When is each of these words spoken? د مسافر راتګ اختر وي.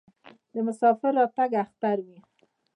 د 0.53 0.55
مسافر 0.67 1.11
راتګ 1.19 1.51
اختر 1.63 1.97
وي. 2.05 2.19